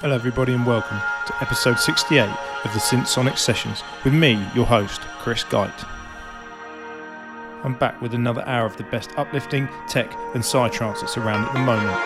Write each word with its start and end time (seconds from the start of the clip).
Hello, 0.00 0.16
everybody, 0.16 0.52
and 0.52 0.66
welcome 0.66 0.98
to 1.26 1.34
episode 1.40 1.78
68 1.78 2.28
of 2.64 2.72
the 2.72 2.80
Synth 2.80 3.06
Sonic 3.06 3.38
Sessions 3.38 3.84
with 4.04 4.12
me, 4.12 4.32
your 4.52 4.66
host, 4.66 5.00
Chris 5.20 5.44
Geit. 5.44 5.70
I'm 7.62 7.74
back 7.74 8.02
with 8.02 8.12
another 8.12 8.42
hour 8.48 8.66
of 8.66 8.76
the 8.76 8.82
best 8.84 9.10
uplifting, 9.16 9.68
tech, 9.86 10.12
and 10.34 10.42
psytrance 10.42 11.00
that's 11.00 11.16
around 11.16 11.44
at 11.44 11.52
the 11.52 11.60
moment. 11.60 11.96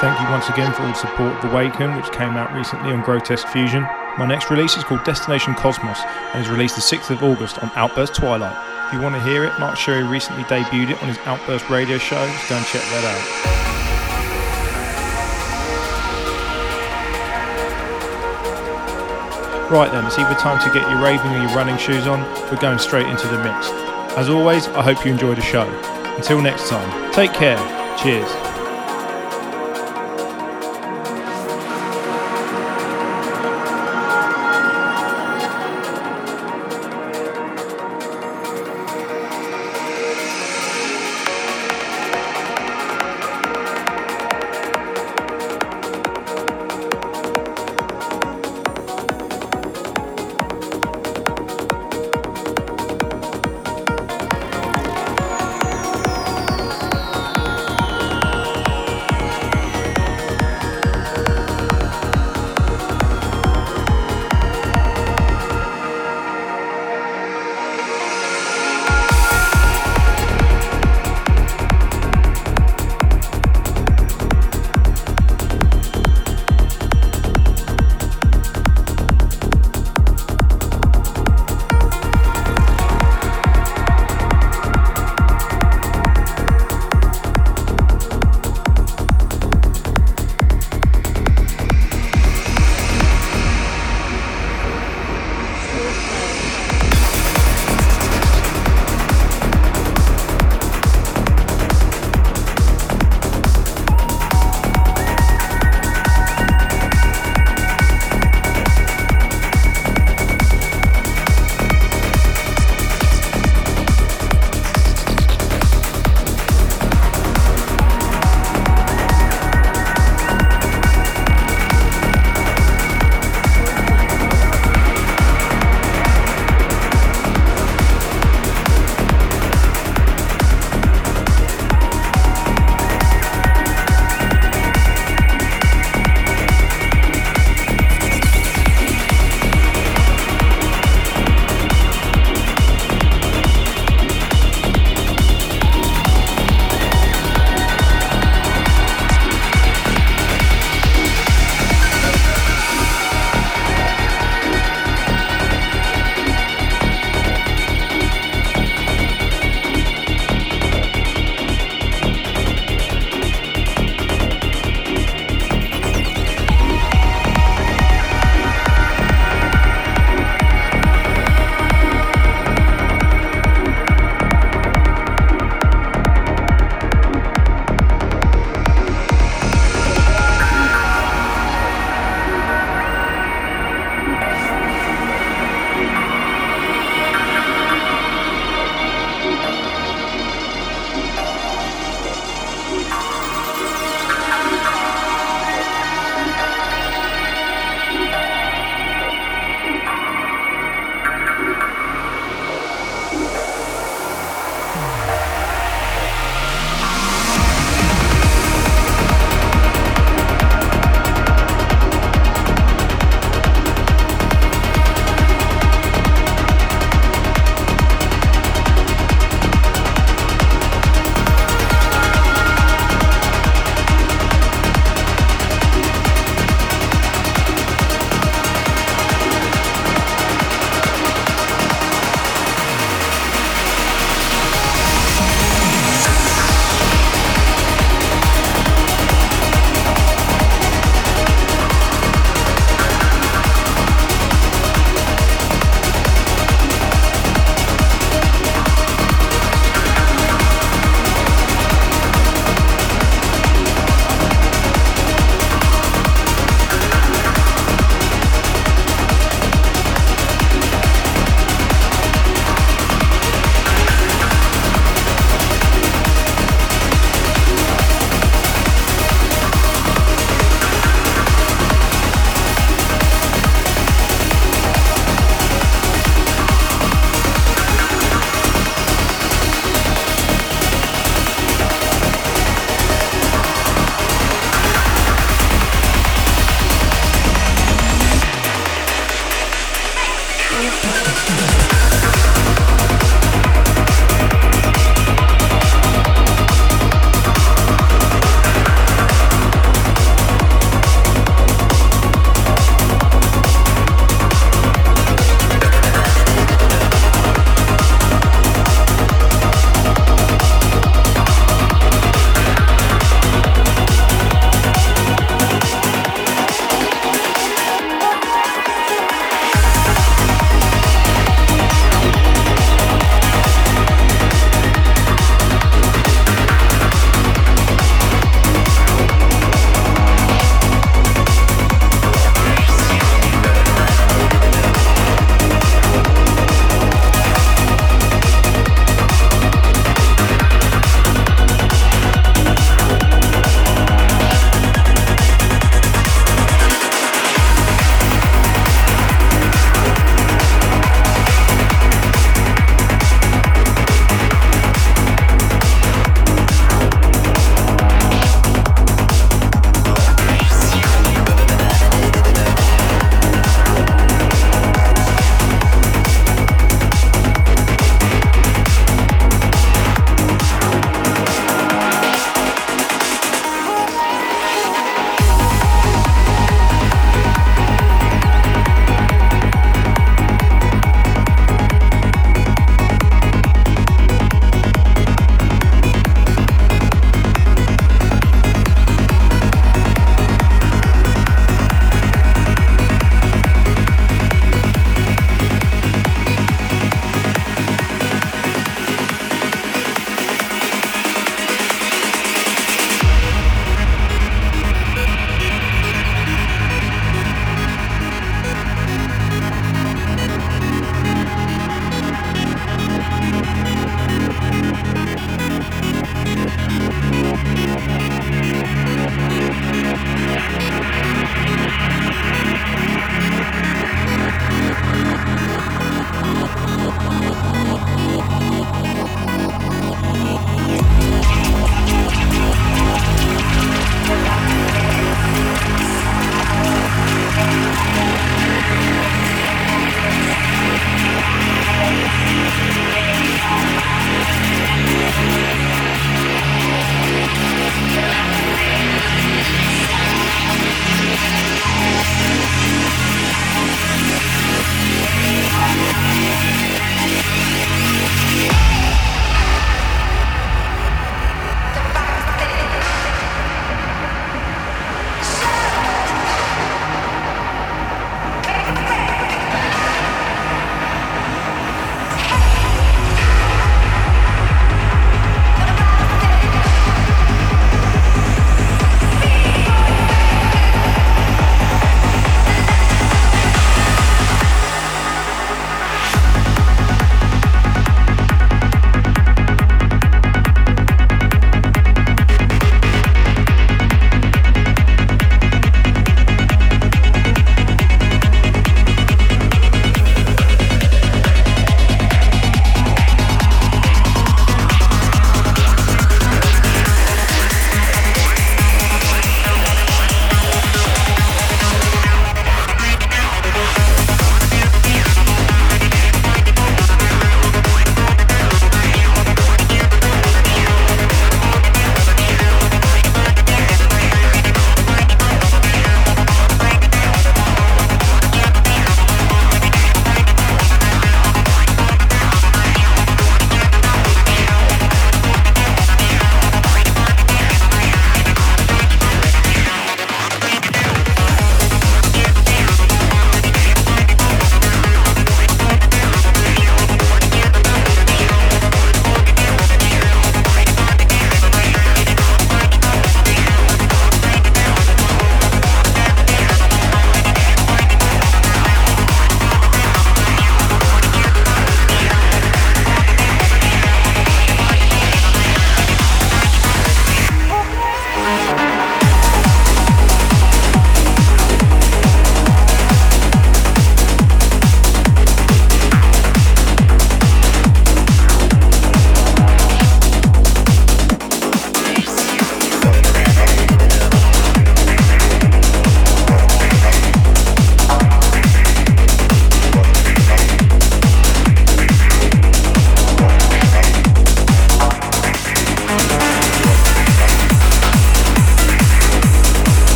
Thank 0.00 0.18
you 0.20 0.30
once 0.30 0.48
again 0.48 0.72
for 0.72 0.82
all 0.82 0.88
the 0.88 0.94
support 0.94 1.44
of 1.44 1.52
Awaken, 1.52 1.94
which 1.94 2.10
came 2.10 2.36
out 2.36 2.52
recently 2.56 2.90
on 2.90 3.04
Grotesque 3.04 3.46
Fusion. 3.48 3.82
My 4.18 4.26
next 4.26 4.50
release 4.50 4.76
is 4.76 4.82
called 4.82 5.04
Destination 5.04 5.54
Cosmos 5.54 6.00
and 6.34 6.42
is 6.44 6.50
released 6.50 6.74
the 6.74 6.82
6th 6.96 7.10
of 7.10 7.22
August 7.22 7.62
on 7.62 7.70
Outburst 7.76 8.16
Twilight. 8.16 8.56
If 8.88 8.94
you 8.94 9.00
want 9.00 9.14
to 9.14 9.22
hear 9.22 9.44
it, 9.44 9.56
Mark 9.60 9.76
Sherry 9.76 10.02
recently 10.02 10.42
debuted 10.44 10.90
it 10.90 11.02
on 11.02 11.08
his 11.08 11.18
Outburst 11.18 11.70
radio 11.70 11.98
show, 11.98 12.26
so 12.26 12.48
go 12.48 12.56
and 12.56 12.66
check 12.66 12.82
that 12.82 13.04
out. 13.04 13.59
Right 19.70 19.88
then, 19.92 20.04
it's 20.04 20.18
either 20.18 20.34
time 20.34 20.58
to 20.66 20.74
get 20.76 20.90
your 20.90 21.00
raving 21.00 21.30
or 21.30 21.38
your 21.38 21.54
running 21.54 21.78
shoes 21.78 22.08
on. 22.08 22.22
We're 22.50 22.60
going 22.60 22.80
straight 22.80 23.06
into 23.06 23.28
the 23.28 23.38
mix. 23.38 23.68
As 24.18 24.28
always, 24.28 24.66
I 24.66 24.82
hope 24.82 25.04
you 25.04 25.12
enjoy 25.12 25.36
the 25.36 25.42
show. 25.42 25.68
Until 26.16 26.42
next 26.42 26.68
time, 26.68 27.12
take 27.12 27.32
care. 27.32 27.56
Cheers. 27.96 28.49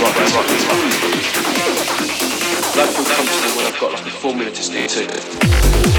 rock, 0.00 0.14
rock, 0.14 0.34
rock. 0.34 0.48
Life 2.76 2.94
to 2.94 3.02
me 3.02 3.56
when 3.56 3.66
I've 3.66 3.80
got 3.80 3.92
like 3.92 4.06
a 4.06 4.10
formula 4.10 4.50
to 4.50 4.62
stay 4.62 4.86
to. 4.86 5.97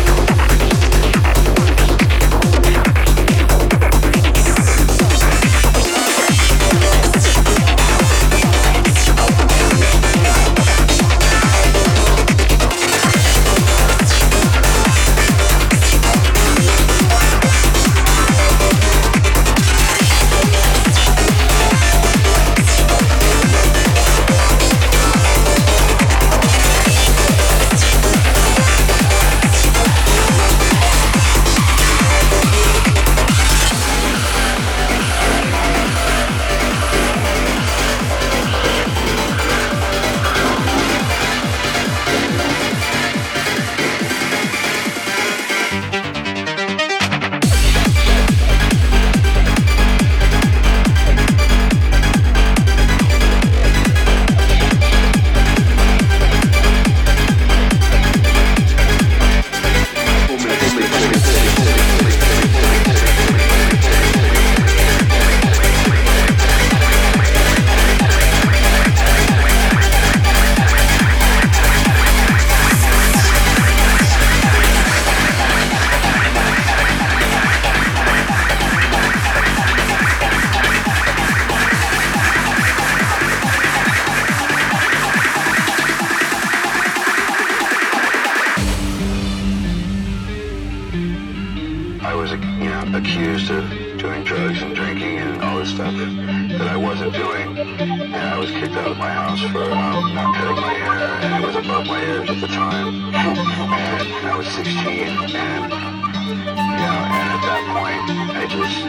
drugs 94.39 94.61
and 94.61 94.75
drinking 94.75 95.17
and 95.17 95.41
all 95.41 95.59
this 95.59 95.69
stuff 95.69 95.93
that, 95.93 96.55
that 96.57 96.67
I 96.67 96.77
wasn't 96.77 97.13
doing. 97.13 97.57
And 97.57 98.15
I 98.15 98.37
was 98.39 98.49
kicked 98.51 98.73
out 98.73 98.91
of 98.91 98.97
my 98.97 99.09
house 99.11 99.41
for 99.51 99.63
um, 99.63 100.13
not 100.15 100.33
cutting 100.35 100.55
my 100.55 100.73
hair, 100.73 101.07
and 101.23 101.43
it 101.43 101.47
was 101.47 101.55
above 101.57 101.85
my 101.87 102.01
ears 102.01 102.29
at 102.29 102.39
the 102.39 102.47
time. 102.47 103.13
And 103.13 104.27
I 104.27 104.37
was 104.37 104.47
16, 104.47 104.77
and 104.77 105.29
you 105.29 105.35
know, 105.35 106.99
and 107.17 107.27
at 107.35 107.41
that 107.49 107.63
point, 107.75 108.03
I 108.39 108.43
just 108.47 108.79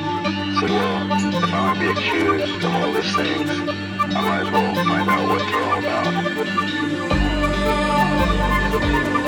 said, 0.60 0.70
well, 0.70 0.98
if 1.42 1.52
I'm 1.52 1.62
going 1.66 1.74
to 1.74 1.80
be 1.80 1.88
accused 1.98 2.64
of 2.64 2.70
all 2.72 2.92
these 2.92 3.12
things, 3.16 3.50
I 3.50 4.20
might 4.22 4.42
as 4.46 4.50
well 4.52 4.74
find 4.84 5.08
out 5.10 5.28
what 5.28 5.42
they're 5.50 5.64
all 5.64 5.78
about. 9.04 9.19